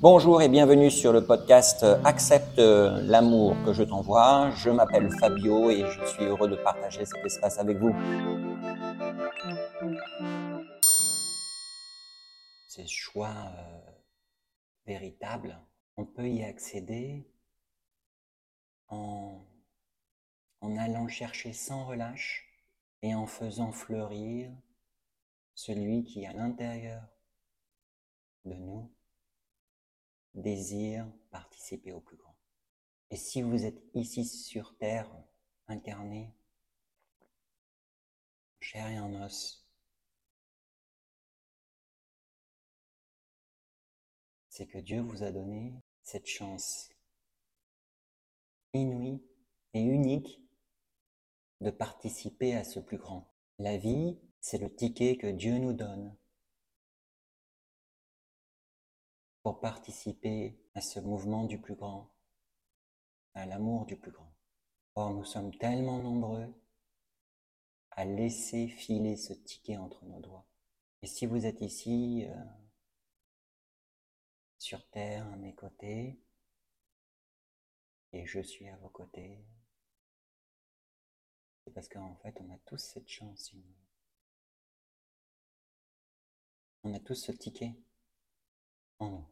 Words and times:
Bonjour 0.00 0.42
et 0.42 0.48
bienvenue 0.48 0.92
sur 0.92 1.12
le 1.12 1.26
podcast 1.26 1.84
Accepte 2.04 2.58
l'amour 2.58 3.56
que 3.64 3.72
je 3.72 3.82
t'envoie. 3.82 4.50
Je 4.50 4.70
m'appelle 4.70 5.10
Fabio 5.18 5.68
et 5.68 5.84
je 5.90 6.04
suis 6.06 6.22
heureux 6.22 6.48
de 6.48 6.54
partager 6.54 7.04
cet 7.04 7.26
espace 7.26 7.58
avec 7.58 7.78
vous. 7.78 7.92
Ces 12.68 12.86
choix 12.86 13.34
euh, 13.34 13.90
véritables, 14.86 15.58
on 15.96 16.04
peut 16.04 16.28
y 16.28 16.44
accéder 16.44 17.26
en, 18.86 19.44
en 20.60 20.76
allant 20.76 21.08
chercher 21.08 21.52
sans 21.52 21.86
relâche 21.86 22.46
et 23.02 23.16
en 23.16 23.26
faisant 23.26 23.72
fleurir 23.72 24.52
celui 25.56 26.04
qui, 26.04 26.24
à 26.24 26.32
l'intérieur 26.32 27.02
de 28.44 28.54
nous, 28.54 28.90
désire 30.34 31.06
participer 31.30 31.92
au 31.92 32.00
plus 32.00 32.16
grand. 32.16 32.36
Et 33.10 33.16
si 33.16 33.42
vous 33.42 33.64
êtes 33.64 33.82
ici 33.94 34.24
sur 34.24 34.76
Terre, 34.78 35.10
incarné, 35.68 36.34
chair 38.60 38.88
et 38.88 38.98
en 38.98 39.22
os, 39.22 39.66
c'est 44.48 44.66
que 44.66 44.78
Dieu 44.78 45.00
vous 45.00 45.22
a 45.22 45.30
donné 45.30 45.74
cette 46.02 46.26
chance 46.26 46.90
inouïe 48.74 49.22
et 49.74 49.80
unique 49.80 50.40
de 51.60 51.70
participer 51.70 52.54
à 52.54 52.64
ce 52.64 52.80
plus 52.80 52.98
grand. 52.98 53.32
La 53.58 53.76
vie, 53.76 54.18
c'est 54.40 54.58
le 54.58 54.74
ticket 54.74 55.16
que 55.16 55.26
Dieu 55.26 55.58
nous 55.58 55.72
donne 55.72 56.16
pour 59.42 59.60
participer 59.60 60.56
à 60.74 60.80
ce 60.80 61.00
mouvement 61.00 61.44
du 61.44 61.60
plus 61.60 61.74
grand, 61.74 62.10
à 63.34 63.46
l'amour 63.46 63.86
du 63.86 63.96
plus 63.96 64.12
grand. 64.12 64.32
Or, 64.94 65.12
nous 65.12 65.24
sommes 65.24 65.56
tellement 65.56 65.98
nombreux 65.98 66.52
à 67.90 68.04
laisser 68.04 68.68
filer 68.68 69.16
ce 69.16 69.32
ticket 69.32 69.76
entre 69.76 70.04
nos 70.04 70.20
doigts. 70.20 70.46
Et 71.02 71.06
si 71.06 71.26
vous 71.26 71.46
êtes 71.46 71.60
ici, 71.60 72.24
euh, 72.28 72.44
sur 74.58 74.88
Terre, 74.90 75.26
à 75.26 75.36
mes 75.36 75.54
côtés, 75.54 76.20
et 78.12 78.26
je 78.26 78.40
suis 78.40 78.68
à 78.68 78.76
vos 78.76 78.88
côtés, 78.88 79.44
c'est 81.64 81.72
parce 81.72 81.88
qu'en 81.88 82.14
fait, 82.16 82.40
on 82.40 82.50
a 82.50 82.58
tous 82.58 82.78
cette 82.78 83.08
chance 83.08 83.52
On 86.84 86.94
a 86.94 86.98
tous 86.98 87.14
ce 87.14 87.32
ticket 87.32 87.74
en 88.98 89.10
nous. 89.10 89.31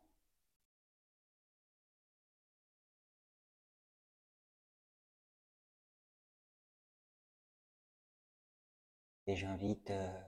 Et 9.31 9.37
j'invite 9.37 9.91
euh, 9.91 10.21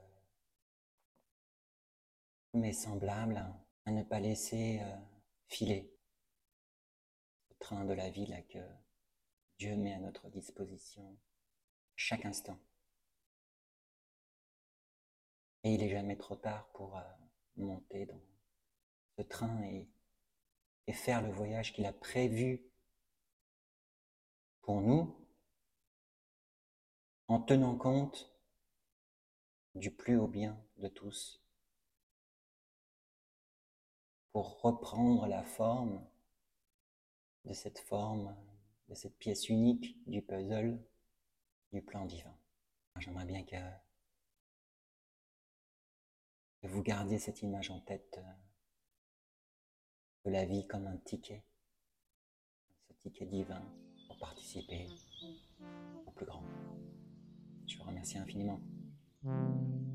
mes 2.54 2.72
semblables 2.72 3.44
à 3.84 3.90
ne 3.90 4.04
pas 4.04 4.20
laisser 4.20 4.78
euh, 4.80 4.96
filer 5.48 5.92
le 7.50 7.56
train 7.58 7.84
de 7.84 7.94
la 7.94 8.10
vie 8.10 8.26
là, 8.26 8.40
que 8.42 8.60
Dieu 9.58 9.76
met 9.76 9.92
à 9.92 9.98
notre 9.98 10.28
disposition 10.28 11.18
chaque 11.96 12.24
instant. 12.24 12.60
Et 15.64 15.74
il 15.74 15.80
n'est 15.80 15.90
jamais 15.90 16.16
trop 16.16 16.36
tard 16.36 16.70
pour 16.72 16.96
euh, 16.96 17.02
monter 17.56 18.06
dans 18.06 18.22
ce 19.18 19.22
train 19.22 19.64
et, 19.64 19.90
et 20.86 20.92
faire 20.92 21.22
le 21.22 21.32
voyage 21.32 21.72
qu'il 21.72 21.86
a 21.86 21.92
prévu 21.92 22.70
pour 24.60 24.80
nous 24.80 25.12
en 27.26 27.40
tenant 27.40 27.76
compte 27.76 28.31
du 29.74 29.90
plus 29.90 30.16
haut 30.16 30.28
bien 30.28 30.58
de 30.78 30.88
tous, 30.88 31.42
pour 34.32 34.60
reprendre 34.62 35.26
la 35.26 35.42
forme 35.42 36.04
de 37.44 37.52
cette 37.52 37.78
forme, 37.80 38.34
de 38.88 38.94
cette 38.94 39.18
pièce 39.18 39.48
unique 39.48 39.96
du 40.08 40.22
puzzle 40.22 40.78
du 41.72 41.82
plan 41.82 42.06
divin. 42.06 42.34
J'aimerais 42.98 43.24
bien 43.24 43.44
que, 43.44 43.56
vous 46.64 46.82
gardiez 46.82 47.18
cette 47.18 47.42
image 47.42 47.70
en 47.70 47.80
tête 47.80 48.20
euh, 48.22 48.32
de 50.26 50.30
la 50.30 50.44
vie 50.44 50.66
comme 50.68 50.86
un 50.86 50.96
ticket, 50.98 51.42
ce 52.88 52.92
ticket 52.94 53.26
divin 53.26 53.62
pour 54.06 54.16
participer 54.18 54.86
au 56.06 56.10
plus 56.12 56.26
grand. 56.26 56.44
Je 57.66 57.76
vous 57.78 57.84
remercie 57.84 58.18
infiniment. 58.18 58.60
Mm-hmm. 59.24 59.91